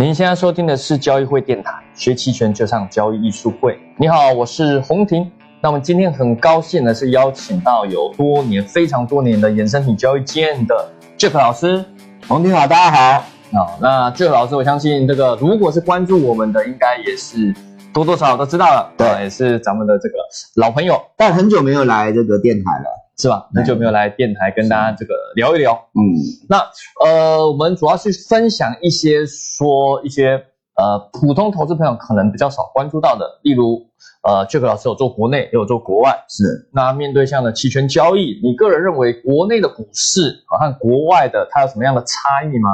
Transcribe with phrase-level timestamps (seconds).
[0.00, 3.76] 您现在收听的是交易会电台，学期权就上交易艺术会。
[3.96, 5.28] 你好，我是洪婷。
[5.60, 10.88] 那我们今天很高兴的是邀请到有多年、非常多年的衍生品交易经验的
[11.18, 11.84] Jack 老师。
[12.28, 13.24] 洪婷好，大家好。
[13.52, 17.52] 好，那 Jack 老师，我相信这个如果是关注我们的，应该也是
[17.92, 20.14] 多多少少都知道了，对也是咱们的这个
[20.54, 22.97] 老朋友，但很久没有来这个电台了。
[23.20, 23.48] 是吧？
[23.52, 25.72] 很久没有来电台跟大家这个聊一聊。
[25.94, 26.14] 嗯，
[26.48, 26.58] 那
[27.04, 30.40] 呃，我们主要是分享一些说一些
[30.76, 33.84] 呃普通投资朋友可能比较少关注到的，例如
[34.22, 36.24] 呃，Jack 老师有做国内，也有做国外。
[36.28, 36.70] 是。
[36.72, 42.70] 那面对这样的期权交易，你个人认为国内的股市啊和国外的它有什么样的差异吗？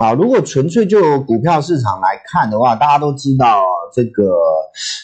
[0.00, 4.32] 好，如果纯粹就股票市场来看的话，大家都知道这个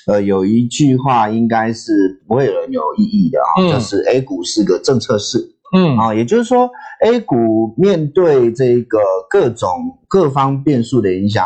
[0.07, 1.93] 呃有一句话应该是
[2.27, 3.69] 不会有人有异议的啊，嗯。
[3.71, 5.39] 就是 A 股是个政策市。
[5.77, 5.99] 嗯。
[5.99, 6.71] 啊，也就是说
[7.05, 9.69] ，A 股面对这个各种
[10.09, 11.45] 各方变数的影响，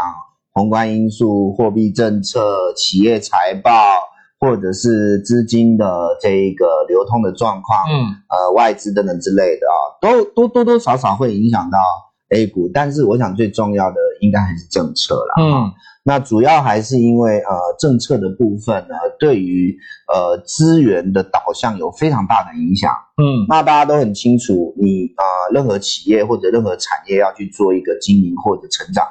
[0.53, 3.71] 宏观因素、货币政策、企业财报，
[4.39, 8.15] 或者是资金的这个流通的状况，嗯。
[8.29, 11.79] 呃，外资等等之类的啊，都都多多少少会影响到
[12.31, 12.71] A 股。
[12.73, 15.35] 但是我想最重要的应该还是政策啦。
[15.43, 19.77] 嗯那主要还是因为呃政策的部分呢，对于
[20.11, 22.91] 呃资源的导向有非常大的影响。
[23.19, 29.05] 嗯那大家都很清楚，你呃任何企业或者任何产业要去做一个经营或者成长，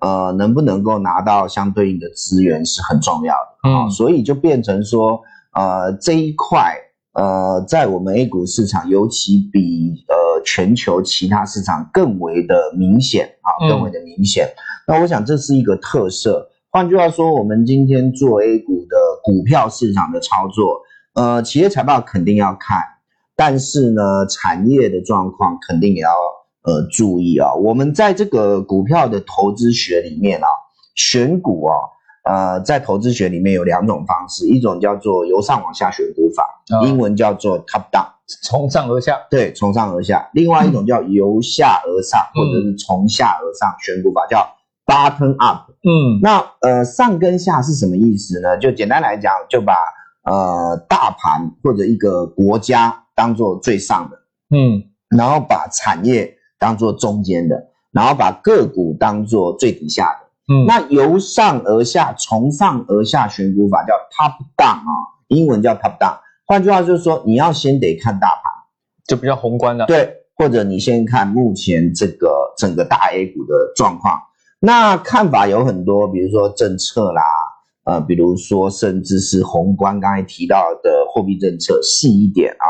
[0.00, 3.68] 呃能不能够拿到相对应的资源是很重要的。
[3.68, 5.20] 嗯所以就变成说，
[5.52, 6.76] 呃这一块
[7.14, 14.48] 呃在我们 A 股市场，尤其比呃全球其他市场更为的明显啊，嗯更为的明显。
[14.86, 16.48] 那我想这是一个特色。
[16.70, 20.82] 换句话说，我们今天做 A 股的股票市场的操作，
[21.14, 22.78] 呃，企业财报肯定要看，
[23.34, 26.10] 但是呢，产业的状况肯定也要
[26.62, 27.54] 呃注意啊。
[27.54, 30.46] 我们在这个股票的投资学里面啊，
[30.94, 31.74] 选股啊，
[32.30, 36.44] 呃，在投资学里面有两种方式，一种叫做由上往下选股法，
[36.76, 38.06] 啊英文叫做 top down，
[38.42, 39.18] 从上而下。
[39.30, 44.46] 对，从上而下；另外一种叫由下而上，嗯或者是从下而上选股法，叫
[44.84, 45.70] bottom up。
[45.84, 48.58] 嗯那呃，上跟下是什么意思呢？
[48.58, 49.74] 就简单来讲，就把
[50.24, 54.16] 呃大盘或者一个国家当做最上的，
[54.50, 54.82] 嗯
[55.16, 57.56] 然后把产业当做中间的，
[57.92, 60.26] 然后把个股当做最底下的。
[60.52, 64.90] 嗯那由上而下，从上而下选股法叫 top down 啊，
[65.28, 66.18] 英文叫 top down。
[66.46, 68.52] 换句话就是说，你要先得看大盘，
[69.06, 69.84] 就比较宏观的。
[69.86, 74.20] 对，或者你先看目前这个整个大 A 股的状况。
[74.60, 77.22] 那看法有很多，比如说政策啦，
[77.84, 82.66] 呃，比如说甚至是宏观，刚才提到的货币政策细一点啊，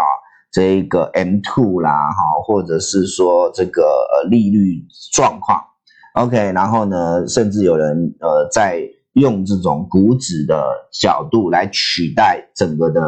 [0.50, 5.62] 这个 M two 啦，哈，或者是说这个呃利率状况
[6.14, 8.82] ，OK，然后呢，甚至有人呃在
[9.12, 13.00] 用这种股指的角度来取代整个的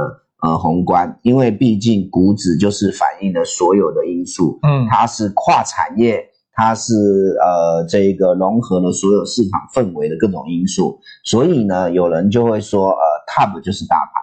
[0.43, 6.95] 呃宏观，因为毕竟股指就是反映了所有的因素，嗯它是跨产业，它是
[7.41, 14.23] 呃这个融合了所有市场氛围的各种因素，所以呢，有人就会说，呃，top 就是大盘，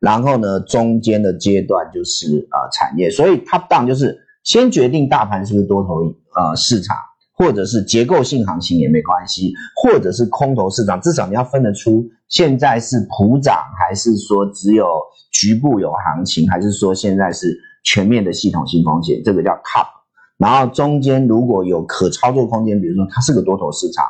[0.00, 6.02] 然后呢，中间的阶段就是呃产业，所以 top down 就是先决定大盘是不是多头
[6.36, 6.96] 呃市场，
[7.38, 14.84] 或者是结构性行情也没关系，或者是空头市场，至少你要分得出现在是普涨，还是说只有
[15.30, 19.86] 局部有行情，还是说现在是全面的系统性风险，这个叫 top。
[20.36, 24.04] 然后中间如果有可操作空间，比如说它是个多头市场，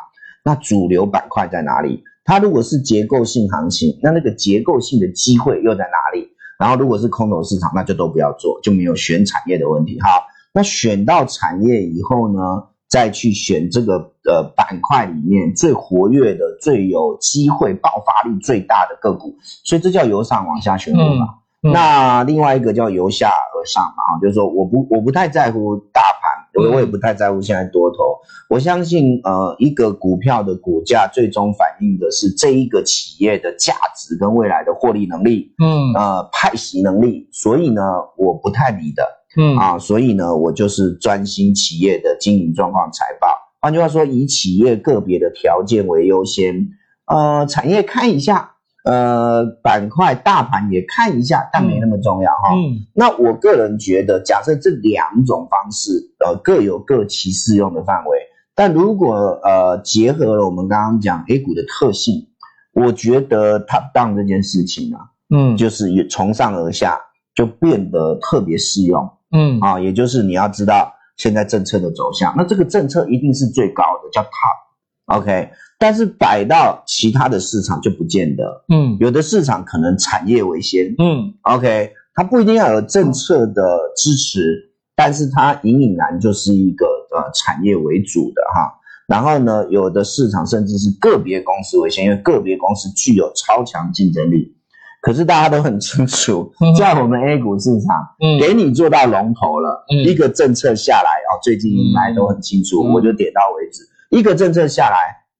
[0.44, 2.03] 那主流板块在哪里？
[2.25, 6.28] 它如果是结构性行情，那那个结构性的机会又在哪里？
[6.59, 9.99] 然后如果是空头市场，那就都不要做，就没有选产业的问题。
[10.00, 12.41] 好，那选到产业以后呢，
[12.88, 13.94] 再去选这个
[14.28, 21.26] 呃板块里面最活跃的、最有机会爆发力最大的个股，所以这叫由上往下选股嘛。
[21.26, 27.97] 嗯那另外一个叫由下而上嘛，啊，就是说我不我不太在乎大盘，我我也不太在乎现在多头。
[28.49, 37.29] 我相信呃一个股票的股价最终反映的是这一个企业的价值跟未来的获利能力，嗯呃派息能力。
[37.32, 37.82] 所以呢，
[38.17, 39.02] 我不太理的
[39.36, 43.28] 嗯啊，所以呢，我就是专心企业的经营状况财报。
[43.60, 46.69] 换句话说，以企业个别的条件为优先，
[47.06, 48.52] 呃，产业看一下。
[48.84, 52.54] 呃，板块、大盘也看一下，但没那么重要哈。
[52.54, 55.90] 嗯那我个人觉得，假设这两种方式，
[56.25, 58.19] 呃，各有各其适用的范围，
[58.54, 62.28] 但如果呃结合了我们刚刚讲 A 股的特性，
[62.72, 66.98] 我觉得 top down 这件事情啊，嗯就是从上而下
[67.34, 75.19] 就变得特别适用嗯啊，也就是你要知道现在政策的走向，那这个政策一定是最高的，叫 top。
[75.19, 83.62] OK，但是摆到其他的市场就不见得，嗯有的市场可能产业为先嗯，OK，它不一定要有政策的
[83.96, 88.75] 支持，但是它隐隐然就是一个呃产业为主的哈。
[89.06, 94.57] 然后呢，有的市场甚至是个别公司为先，因为个别公司具有超强竞争力。
[95.00, 98.41] 可是大家都很清楚嗯，在我们 A 股市场，嗯。
[98.41, 100.05] 给你做到龙头了，嗯。
[100.05, 102.93] 一个政策下来哦，最近以来都很清楚，嗯。
[102.93, 103.83] 我就点到为止。
[104.11, 104.97] 一个政策下来，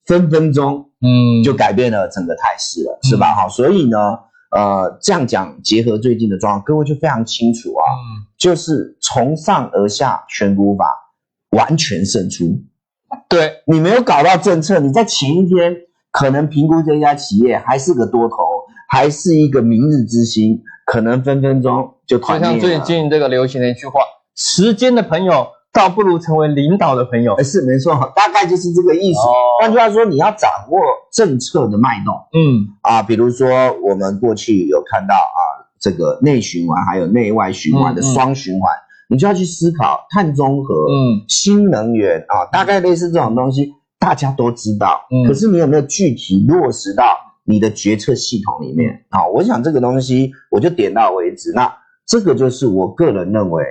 [0.07, 1.43] 分分钟嗯。
[1.43, 3.35] 就改变了整个态势了，是吧？
[3.35, 3.99] 哈、所以呢，
[4.57, 8.27] 呃，这样讲，结合最近的状况，各位就非常清楚啊，嗯。
[8.39, 10.87] 就是从上而下选股法
[11.51, 12.45] 完全胜出。
[13.29, 15.75] 对，你没有搞到政策，你在前一天
[16.13, 18.37] 可能评估这家企业还是个多头，
[18.89, 22.61] 还是一个明日之星，可能分分钟就就像团灭了。
[22.61, 24.01] 最近这个流行的一句话
[24.35, 27.35] ：“时间的朋友，倒不如成为领导的朋友。
[27.35, 29.21] 呃是没错，大概就是这个意思。
[29.21, 30.81] 哦换句话说，你要掌握
[31.13, 33.49] 政策的脉动。”嗯啊，比如说
[33.83, 38.73] 我们过去有看到啊，这个内循环还有内外循环的双循环，
[39.11, 47.05] 你就要去思考碳中和、嗯新能源啊，大概类似这种东西，大家都知道，嗯可是你有没有具体落实到
[47.49, 49.27] 你的决策系统里面啊？
[49.27, 51.51] 我想这个东西我就点到为止。
[51.55, 51.75] 那
[52.07, 53.65] 这个就是我个人认为，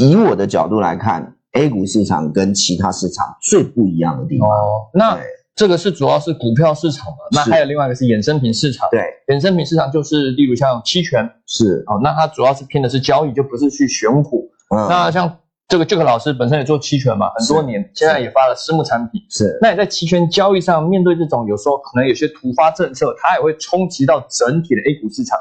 [0.00, 4.48] 以我的角度来看，A 股市场跟其他市场最不一样的地方。
[4.48, 5.18] 哦，那
[5.56, 7.16] 这个是主要是股票市场嘛？
[7.32, 8.88] 那还有另外一个是衍生品市场。
[8.90, 14.48] 对，衍生品市场就是例如像期权是，哦，那它主要是偏的是交易，就不是去选股。
[14.74, 15.38] 嗯，那像
[15.70, 19.22] 这个这个老师本身也做期权嘛，很多年，现在也发了私募产品。
[19.30, 19.56] 是。
[19.62, 25.38] 那你在期权交易上面对这种有时候可能有些突发政策，它也会冲击到整体的 A 股市场。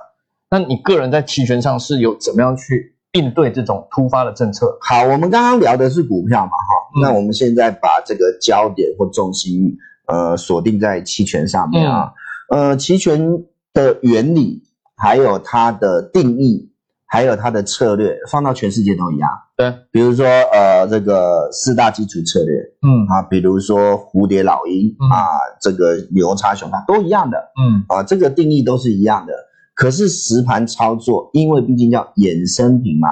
[0.51, 4.77] 那你个人在期权上是有怎么样去应对这种突发的政策？
[4.81, 12.11] 好，我们刚刚聊的是股票嘛，哈、嗯那我们现在把这个焦点或重心，呃，锁定在期权上面啊。
[12.49, 13.43] 呃，期权
[13.73, 14.61] 的原理，
[14.95, 16.68] 还有它的定义，
[17.11, 19.27] 还有它的策略，放到全世界都一样。
[19.57, 25.25] 对，比如说，呃，这个四大基础策略嗯啊，比如说蝴蝶老鹰、嗯啊，
[25.59, 29.33] 这个牛叉熊叉都一样的嗯啊，这个定义都是一样的。
[29.73, 33.07] 可是实盘操作，因为毕竟叫衍生品嘛，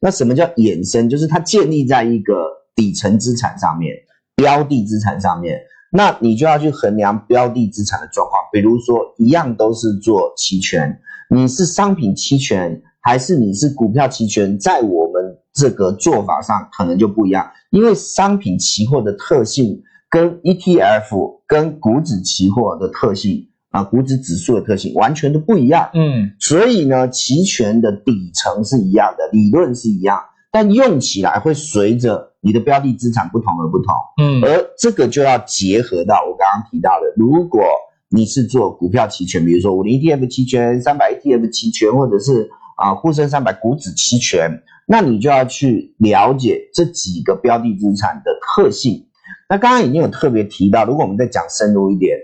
[0.00, 1.08] 那什么叫衍生？
[1.08, 3.94] 就是它建立在一个底层资产上面，
[4.36, 5.60] 标的资产上面，
[5.92, 8.40] 那你就要去衡量标的资产的状况。
[8.52, 10.98] 比如说，一样都是做期权，
[11.28, 25.90] 你是商品期权还是你是股票期权，在我们这个做法上可能就不一样，因为商品期货的特性跟 ETF 跟股指期货的特性啊，股指指数的特性完全都不一样。
[25.92, 30.18] 嗯所以呢，期权的底层是一样的，理论是一样，
[30.50, 33.92] 但用起来会随着你的标的资产不同而不同。
[34.22, 37.60] 嗯而这个就要结合到我刚刚提到的，如果
[38.08, 44.50] 你是做股票期权，比如说五零 ETF 期权、三百 ETF 期权，或者是啊沪深三百股指期权，
[44.86, 49.06] 那你就要去了解这几个标的资产的特性。
[49.48, 52.18] 那刚刚已经有特别提到，如果我们再讲深入一点，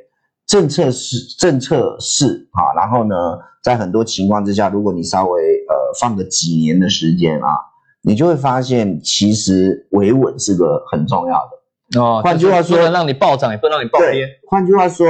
[0.47, 3.15] 政策是政策是啊，然后呢，
[3.63, 7.49] 在很多情况之下，如果你稍微呃放个几年的时间啊，
[8.03, 12.01] 你就会发现其实维稳是个很重要的。
[12.01, 14.27] 哦，换句话说让你暴涨，也不能让你暴跌。
[14.49, 15.07] 换句话说，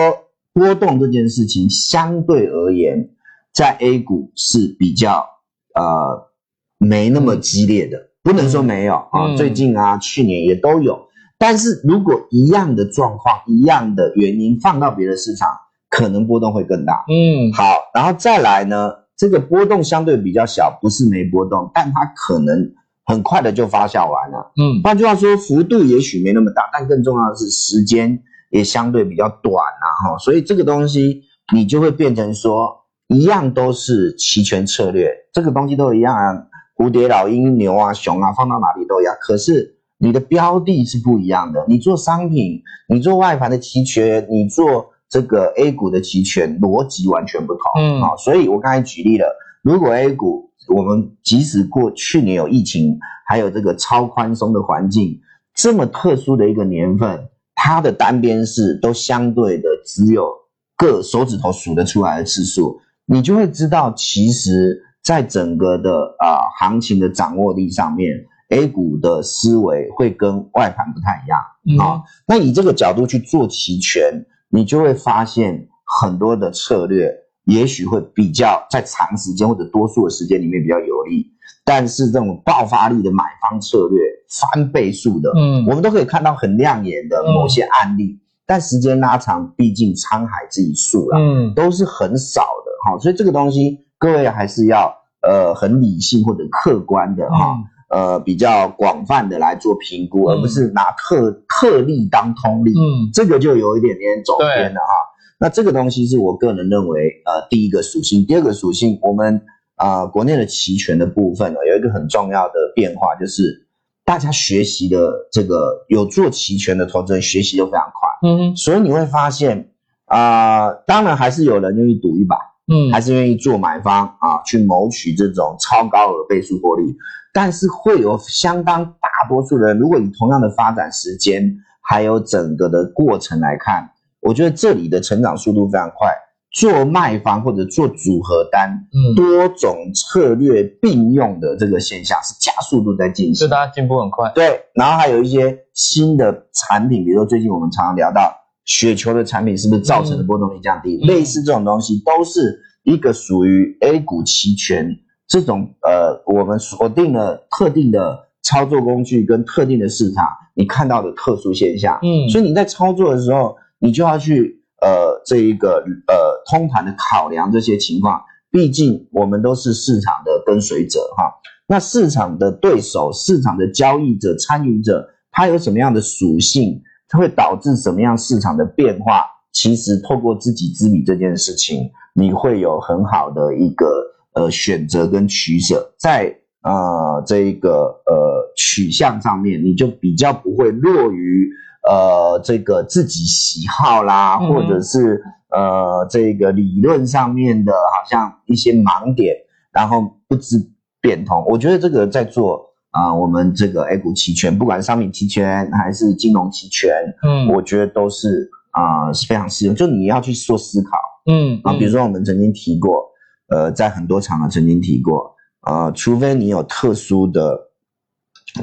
[0.52, 3.08] 波动这件事情相对而言，
[3.52, 5.26] 在 A 股是比较
[5.74, 6.30] 呃
[6.78, 11.08] 没那么激烈的，不能说没有啊，嗯最近啊、去年也都有。
[11.38, 15.48] 但是如果一样的状况、一样的原因放到别的市场，
[15.88, 17.04] 可能波动会更大。
[17.08, 17.64] 嗯好，
[17.94, 22.70] 然后再来呢，这个波动相对比较小，不是没波动，但它可能
[23.06, 24.52] 很快的就发酵完了。
[24.60, 31.22] 嗯换句话说，幅度也许没那么大，但更重要的是时间也相对比较短啊、哈，所以这个东西
[31.54, 32.79] 你就会变成说，
[33.10, 48.00] 一样都是期权策略，这个东西都一样啊，蝴蝶、老鹰、牛啊、熊啊，放到哪里都一样，可是你的标的是不一样的，你做商品，你做外盘的期权，你做这个 A 股的期权，逻辑完全不同，嗯。
[48.00, 49.26] 啊，所以我刚才举例了，
[49.62, 55.20] 如果 A 股我们即使过去年有疫情，还有这个超宽松的环境，
[55.52, 60.30] 这么特殊的一个年份，它的单边市都相对的只有
[60.76, 62.80] 各手指头数得出来的次数，
[63.12, 71.40] 你就会知道，其实在整个的啊、行情的掌握力上面，A 股的思维会跟外盘不太一样。
[71.66, 71.76] 嗯。
[71.78, 72.02] 啊。
[72.28, 77.12] 那以这个角度去做期权，你就会发现很多的策略，
[77.46, 81.26] 也许会比较在长时间或者多数的时间里面比较有利，
[81.64, 85.66] 但是这种爆发力的买方策略翻倍数的，嗯。
[85.66, 91.52] 我们都可以看到很亮眼的某些案例，但时间拉长，毕竟沧海这一粟啦，嗯。
[91.54, 92.42] 都是很少
[92.84, 97.56] 的哈，所以这个东西各位还是要呃很理性或者客观的哈。
[97.58, 104.94] 嗯呃，比较广泛的来做评估，嗯而不是拿特特例当通例，嗯这个就有一点点走偏了哈。
[105.40, 109.42] 那这个东西是我个人认为，呃，第一个属性，第二个属性，我们
[109.74, 113.66] 啊、呃国内的期权的部分呢，有一个很重要的变化，就是
[114.04, 119.72] 大家学习的这个有做期权的投资人学习都非常快，嗯所以你会发现
[120.06, 122.36] 啊、当然还是有人愿意赌一把，
[122.72, 126.96] 嗯还是愿意做买方啊，去谋取这种超高额倍数获利，
[127.34, 136.08] 但是会有相当大多数人，如果以同样的发展时间，还有整个的过程来看，我觉得这里的成长速度非常快。
[136.52, 143.36] 做卖方或者做组合单，嗯，多种策略并用的这个现象是加速度在进行。
[143.36, 144.32] 是大家进步很快。
[144.34, 150.98] 对，然后还有一些新的产品，比如说最近我们常常聊到雪球的产品，是不是造成的波动率降低？
[151.02, 154.88] 嗯类似这种东西，都是一个属于 A 股期权
[155.28, 160.24] 这种呃，我们锁定了特定的操作工具跟特定的市场，
[160.54, 161.98] 你看到的特殊现象。
[162.02, 168.20] 嗯，所以你在操作的时候，你就要去呃这一个呃通盘的考量这些情况。
[168.52, 171.32] 毕竟我们都是市场的跟随者哈，
[171.68, 179.24] 那市场的对手、市场的交易者、参与者，他有什么样的属性，它会导致什么样市场的变化？
[179.52, 183.86] 其实透过知己知彼这件事情，你会有很好的一个
[184.34, 191.50] 呃选择跟取舍，在呃这一个呃取向上面，你就比较不会落于
[191.88, 199.34] 呃这个自己喜好啦，嗯或者是呃这个理论上面的，好像一些盲点，
[199.72, 200.56] 然后不知
[201.00, 201.44] 变通。
[201.48, 206.92] 我觉得这个在做啊、我们这个 A 股期权，不管是商品期权还是金融期权，
[207.22, 209.74] 嗯我觉得都是啊、是非常适用。
[209.74, 210.90] 就你要去做思考
[211.26, 213.04] 嗯啊，比如说我们曾经提过，
[213.48, 215.34] 呃，在很多场合曾经提过，
[215.66, 217.58] 呃，除非你有特殊的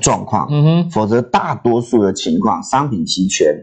[0.01, 3.55] 状况，嗯哼否则大多数的情况，商品期权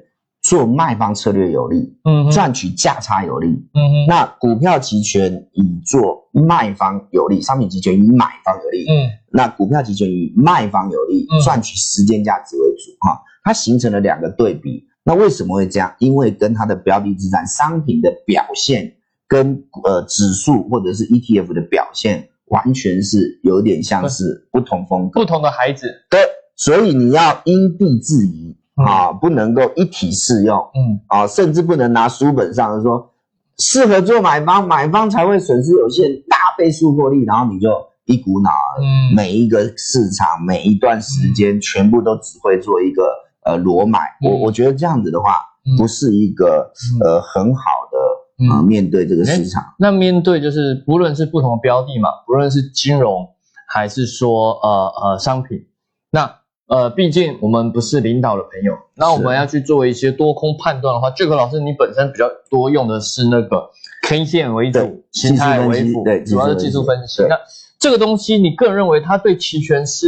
[0.42, 3.48] 做卖方策略有利，嗯哼赚取价差有利。
[3.74, 8.86] 嗯哼那股票期权以做卖方有利，商品期权以买方有利。
[8.88, 14.86] 嗯那股票期权以卖方有利嗯，赚取时间价值为主哈、它形成了两个对比。
[15.02, 15.92] 那为什么会这样？
[15.98, 18.94] 因为跟它的标的资产商品的表现，
[19.26, 25.20] 跟呃指数或者是 ETF 的表现，完全是有点像是不同风格。
[25.20, 25.88] 不同的孩子。
[26.08, 26.20] 对，
[26.54, 33.10] 所以你要因地制宜啊，不能够一体适用嗯啊，甚至不能拿书本上的说
[33.58, 37.68] 适合做买方，买方才会损失有限，大倍数获利，然后你就
[38.06, 39.14] 一股脑儿嗯。
[39.14, 43.02] 每一个市场每一段时间全部都只会做一个
[43.44, 44.30] 呃裸买，嗯。
[44.30, 45.30] 我我觉得这样子的话
[45.66, 45.76] 嗯。
[45.76, 49.62] 不是一个呃很好的面对这个市场。
[49.78, 53.28] 那面对就是不论是不同的标的嘛，不论是金融
[53.68, 55.66] 还是说呃呃商品，
[56.10, 63.70] 那呃毕竟我们不是领导的朋友，那我们要去做一些多空判断的话，这个老师你本身比较多用的是那个
[64.02, 67.22] K 线为主对，形态为辅，对主要是技术分析。
[67.28, 67.36] 那
[67.84, 70.06] 这个东西，你个人认为它对期权是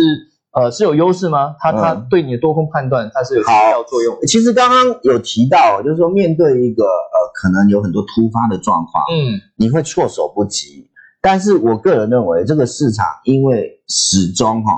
[0.52, 1.54] 呃是有优势吗？
[1.60, 4.16] 它它嗯对你的多空判断它是有起好到作用？
[4.26, 10.88] 其实刚刚有提到，就是说面对一个呃可能有很多突发的状况，嗯你会措手不及。
[11.20, 14.72] 但是我个人认为，这个市场因为始终哈，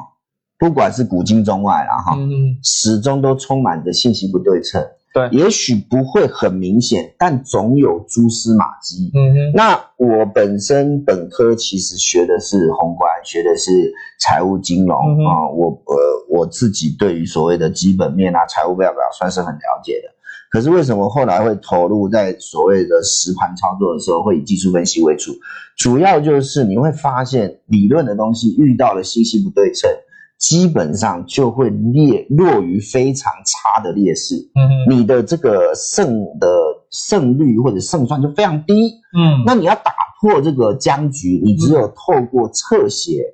[0.59, 4.85] 不管是古今中外啦哈，嗯始终都充满着信息不对称。
[5.29, 9.11] 对也许不会很明显，但总有蛛丝马迹。
[9.15, 14.97] 嗯哼那我本身本科其实学的是宏观，学的是财务金融
[15.27, 15.97] 啊、我呃
[16.29, 20.15] 我自己对于所谓的基本面啊、财务报表算是很了解的。
[20.51, 25.33] 可是为什么后来会投入在所谓的实盘操作的时候，会以技术分析为主？
[25.77, 29.91] 主要就是你会发现理论的东西遇到了信息不对称，
[30.39, 34.37] 基本上就会劣落于非常差的劣势。
[34.55, 36.49] 嗯你的这个胜的
[36.91, 38.93] 胜率或者胜算就非常低。
[39.19, 43.25] 嗯那你要打破这个僵局，你只有透过侧写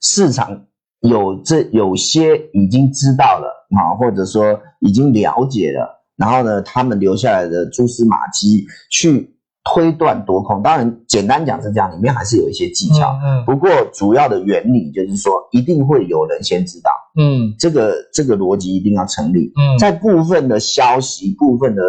[0.00, 0.64] 市场
[1.00, 9.33] 有这有些已经知道了啊，或者说已经了解了，然后呢，他们留下来的蛛丝马迹去
[9.64, 10.62] 推断多空。
[10.62, 13.18] 当然，简单讲是这样，里面还是有一些技巧。
[13.24, 19.52] 嗯不过主要的原理就是说，一定会有人先知道，嗯这个这个逻辑一定要成立。
[19.56, 21.82] 嗯在部分的消息、部分的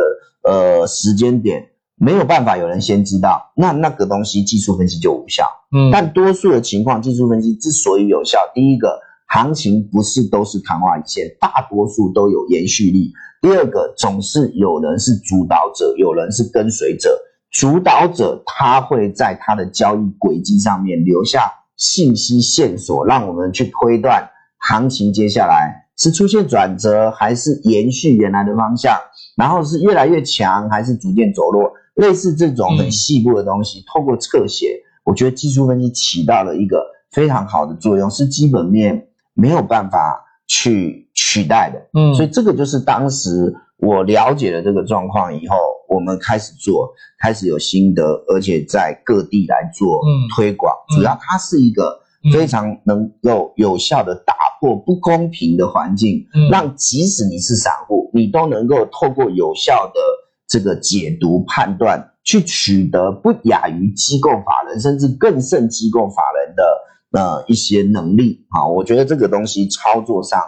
[0.43, 1.63] 呃时间点，
[1.97, 5.43] 没有办法有人先知道，那那个东西技术分析就无效。
[5.75, 13.11] 嗯但多数的情况，技术分析之所以有效，第一个行情不是都是昙花一现，大多数都有延续力。
[13.41, 17.09] 第二个，总是有人是主导者，有人是跟随者。
[17.55, 28.97] 主导者他会在他的交易轨迹上面留下信息线索，让我们去推断行情接下来是出现转折，还是延续原来的方向，
[29.37, 31.71] 然后是越来越强，还是逐渐走弱。
[31.93, 41.79] 类似这种很细部的东西，透过侧写，我觉得技术分析起到了一个非常好的作用，是基本面没有办法去取代的。
[41.93, 43.55] 嗯，所以这个就是当时。
[43.77, 45.57] 我了解了这个状况以后，
[45.95, 50.01] 我们开始做，开始有心得，而且在各地来做
[50.35, 50.75] 推广。
[50.93, 51.97] 主要它是一个
[52.33, 59.99] 非常能够有效的打破不公平的环境，让即使你是散户，你都能够透过有效的
[60.45, 68.45] 这个解读判断，去取得不亚于机构法人，甚至更胜机构法人的呃一些能力。
[68.49, 70.41] 啊，我觉得这个东西操作上。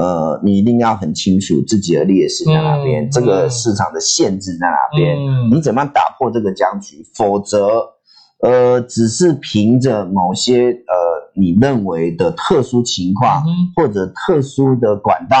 [0.00, 5.14] 呃，你一定要很清楚自己的劣势在哪边，这个市场的限制在哪边，
[5.52, 7.04] 你怎么样打破这个僵局？
[7.14, 7.84] 否则，
[8.42, 10.94] 呃，只是凭着某些呃
[11.36, 13.44] 你认为的特殊情况
[13.76, 15.36] 或者特殊的管道，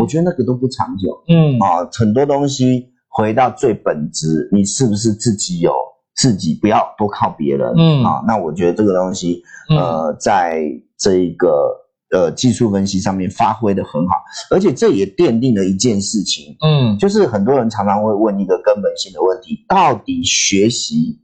[0.00, 1.22] 我觉得那个都不长久。
[1.28, 5.72] 嗯啊，很多东西回到最本质，你是不是自己有
[6.16, 7.72] 自己，不要多靠别人。
[7.78, 10.60] 嗯啊，那我觉得这个东西，呃，在
[10.98, 11.48] 这一个。
[12.12, 14.16] 呃，技术分析上面发挥的很好，
[14.50, 21.18] 而且这也奠定了一件事情，嗯，就是很多人常常会问一个根本性的问题：到底学习、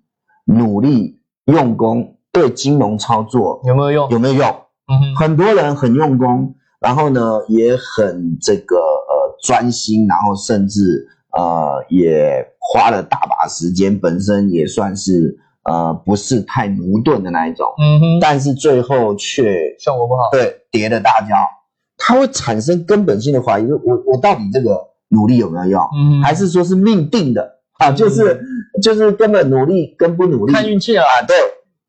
[0.47, 4.11] 努力、用功对金融操作有没有用？
[4.11, 4.47] 有没有用？
[4.89, 15.39] 嗯，很多人很用功，然后呢也很这个呃专心，然后甚至呃也花了大把时间，本身也算是。
[15.65, 21.35] 呃，不是太驽钝的那一种，嗯哼，但是最后却效果不好，对，跌了大跤，
[21.97, 27.91] 它会产生根本性的怀疑，我我到底这个努力有没有用，嗯，还是说是命定的啊？
[27.93, 28.41] 就是
[28.83, 31.37] 就是根本努力跟不努力看运气啊，对。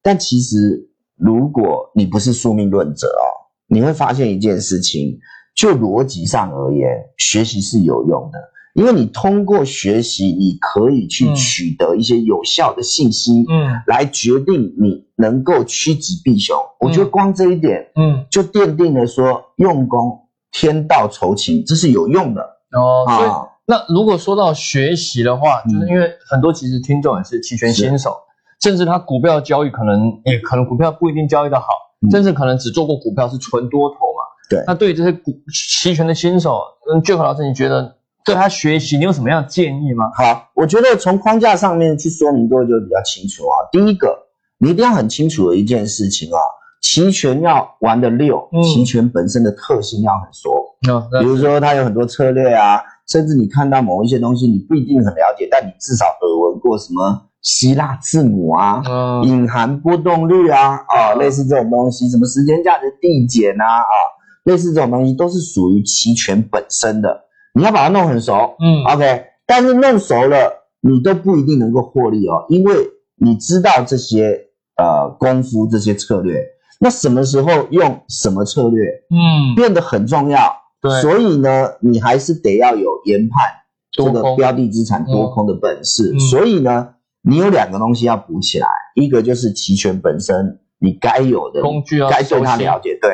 [0.01, 3.23] 但其实如果你不是宿命论者哦，
[3.67, 5.19] 你会发现一件事情，
[5.55, 8.39] 就逻辑上而言，学习是有用的。
[8.75, 16.55] 因为你通过学习，你可以去取得一些有效的信息，嗯，来决定你能够趋吉避凶。
[16.79, 23.05] 我觉得光这一点，嗯，就奠定了说用功天道酬勤，这是有用的哦。
[23.07, 23.29] 所以，
[23.65, 28.15] 那如果说到学习的话，就是因为很多其实听众也是期权新手，
[28.61, 31.67] 甚至他股票交易可能也可能股票不一定交易的好，
[32.11, 34.23] 甚至可能只做过股票是纯多头嘛。
[34.49, 34.63] 对。
[34.67, 36.61] 那对于这些股期权的新手，
[36.93, 37.98] 嗯，俊和老师，你觉得？
[38.25, 40.05] 对他学习，你有什么样的建议吗？
[40.15, 43.55] 好，我觉得从框架上面去说明，各位就比较清楚啊。
[43.71, 44.15] 第一个，
[44.59, 46.37] 你一定要很清楚的一件事情啊，
[46.81, 50.49] 期权要玩的溜，期权本身的特性要很熟。
[50.87, 58.83] 嗯，比如说它有很多策略啊，甚至你看到某一些东西，你不一定很了解，但你至少耳闻过什么希腊字母啊，
[59.23, 63.95] 隐含波动率啊，啊，类似这种东西，什么时间价值递减啊，啊，
[64.43, 67.25] 类似这种东西都是属于期权本身的。
[67.59, 72.73] 你要把它弄很熟，嗯，OK，但是弄熟了，你都不一定能够获利哦，因为
[73.17, 76.41] 你知道这些呃功夫、这些策略，
[76.79, 80.53] 那什么时候用什么策略，嗯，变得很重要。
[80.81, 83.51] 对，所以呢，你还是得要有研判
[83.91, 86.17] 这个标的资产多空的本事。
[86.17, 93.11] 所以呢，你有两个东西要补起来，一个就是期权本身你该有的工具，该对它了解，对。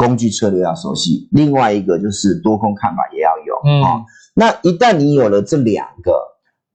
[0.00, 4.00] 工具策略要熟悉，另外一个就是多空看法也要有啊。
[4.34, 6.18] 那一旦你有了这两个，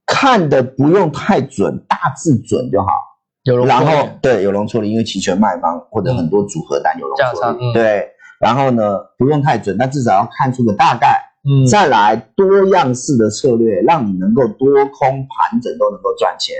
[0.06, 2.88] 看的不用太准，大致准就好。
[3.44, 7.74] 有然后对有容错率，因为期权卖方或者很多组合单有容错率。
[7.74, 8.08] 对，
[8.40, 11.20] 然后呢不用太准，但至少要看出个大概。
[11.48, 16.56] 嗯，再来多样式的策略，让你能够多空盘整都能够赚钱。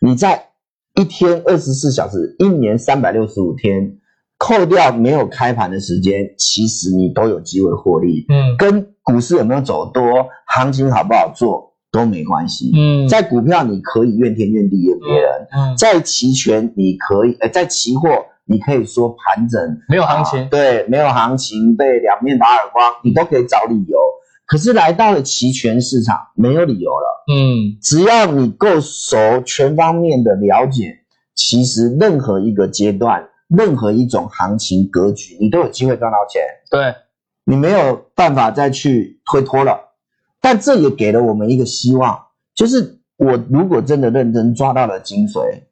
[0.00, 0.48] 你在
[0.96, 3.98] 一天二十四小时，一年三百六十五天。
[4.38, 8.24] 扣掉没有开盘的时间，其实你都有机会获利。
[8.28, 10.02] 嗯，跟股市有没有走多，
[10.46, 12.70] 行情好不好做都没关系。
[12.74, 15.48] 嗯，在股票你可以怨天怨地怨别人。
[15.52, 18.08] 嗯，在期权你可以，呃，在期货
[18.44, 23.98] 你可以说盘整没有行情，对，没有行情被两面打耳光，你都可以找理由。
[24.46, 27.24] 可是来到了期权市场，没有理由了。
[27.30, 31.00] 嗯，只要你够熟，全方面的了解，
[31.34, 33.28] 其实任何一个阶段。
[33.48, 36.42] 任何一种行情格局，你都有机会赚到钱。
[36.70, 36.94] 对，
[37.44, 39.96] 你没有办法再去推脱了。
[40.40, 42.16] 但这也给了我们一个希望，
[42.54, 45.62] 就是我如果真的认真抓到了精髓，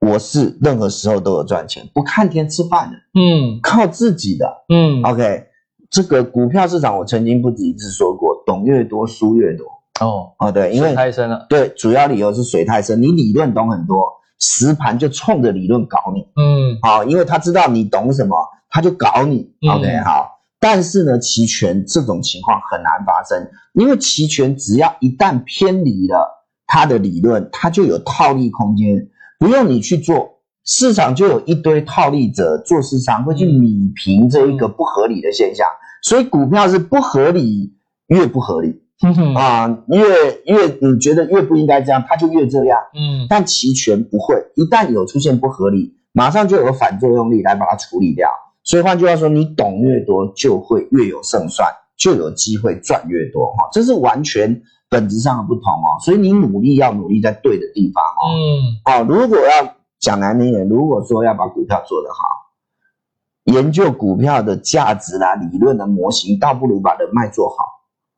[0.00, 4.64] 我是任何时候都有赚钱，不看天吃饭的，嗯靠自己的。
[4.68, 5.46] 嗯 OK，
[5.90, 9.64] 这个股票市场我曾经不止一次说过，懂越多输越多。
[10.00, 14.04] 哦，哦，对，因水为太深了，对，主要理由是水太深，你理论懂很多，
[14.38, 16.22] 实盘就冲着理论搞你。
[16.36, 16.78] 嗯。
[16.82, 18.36] 好，因为他知道你懂什么，
[18.68, 19.52] 他就搞你。
[19.60, 19.70] 嗯。
[19.70, 20.32] OK，好。
[20.58, 29.06] 但是呢，期权这种情况很难发生，因为期权只要一旦偏离了它的理论，它就有套利空间，
[29.38, 35.66] 不用你去做，市场就有一堆套利者、做市商会去米平这一个不合理的现象，
[36.02, 37.74] 所以股票是不合理
[38.08, 40.00] 越不合理哼哼啊，越
[40.46, 42.78] 越你觉得越不应该这样，他就越这样。
[42.94, 48.30] 嗯但期权不会，一旦有出现不合理，马上就有反作用力来把它处理掉。
[48.64, 53.68] 所以换句话说，你懂越多，就会越有胜算，就有机会赚越多哈。
[53.70, 56.00] 这是完全本质上的不同哦。
[56.02, 58.24] 所以你努力要努力在对的地方哦。
[58.32, 67.56] 嗯哦，如果要讲难听点，如果说要把股票做得好，研究股票的价值啦、理论的模型，倒不如把人脉做好。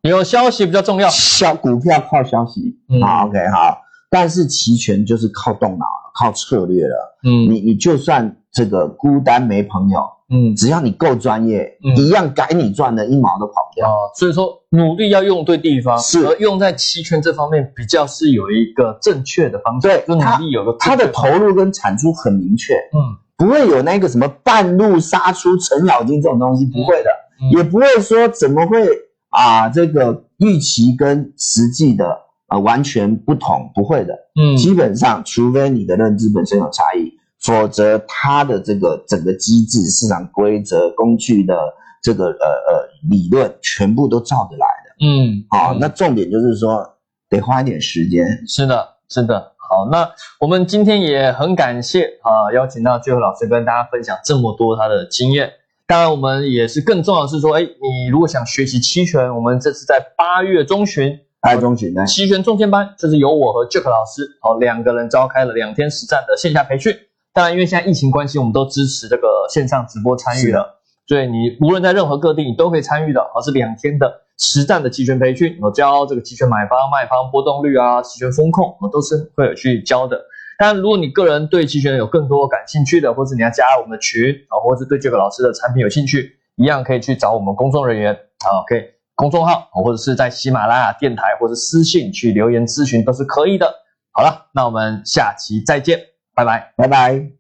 [0.02, 2.78] 有消息比较重要，消股票靠消息。
[2.88, 3.00] 嗯。
[3.02, 3.78] 啊，OK 好，
[4.10, 7.18] 但是期权就是靠动脑了，靠策略了。
[7.24, 7.50] 嗯。
[7.50, 10.54] 你你就算这个孤单没朋友，嗯。
[10.54, 11.96] 只要你够专业，嗯。
[11.96, 13.88] 一样该你赚的一毛都跑不掉。
[13.88, 16.24] 哦，所以说努力要用对地方，是。
[16.26, 23.18] 而用在期权这方面比较是有一个正确的方向，对就努力有个它的投入跟产出很明确，嗯。
[23.36, 27.56] 不会有那个什么半路杀出程咬金这种东西，不会的，嗯。
[27.56, 28.84] 也不会说怎么会
[29.30, 34.14] 啊这个预期跟实际的啊完全不同，不会的。
[34.40, 41.54] 嗯基本上，除非你的认知本身有差异，否则它的这个整个机制、市场规则、工具的
[42.02, 45.06] 这个呃呃理论，全部都照着来的。
[45.06, 46.84] 嗯好、嗯那重点就是说，
[47.28, 48.26] 得花一点时间。
[48.46, 49.52] 是的，是的。
[49.70, 50.08] 好，那
[50.40, 55.50] 我们今天也很感谢啊，邀请到最后老师跟大家分享这么多他的经验。
[55.88, 66.94] 当然，我们也是更重要的是说，哎，你如果想学习期权，我们这次在八月中旬八月中旬呢，期权中间班，就是由我和 Jack 老师好两个人召开了两天实战的线下培训。
[67.32, 73.22] 当然，因为现在疫情关系，我们都支持这个线上直播参与了，所以你无论在任何各地，你都可以参与的。
[73.34, 80.20] 而，是两天的实战的期权培训，我教这个期权买方、卖方、波动率啊、期权风控，我都是会有去教的。
[80.58, 88.82] 但，如果你个人对期权有更多感兴趣的，或者你要加入我们的群啊，或者对这个老师的产品有兴趣，一样可以去找我们工作人员啊，可以
[89.14, 93.72] 公众号，或者是在喜马拉雅电台或者私信去留言咨询都是可以的。
[94.10, 96.00] 好了，那我们下期再见，
[96.34, 96.72] 拜拜。
[96.76, 97.37] 拜拜。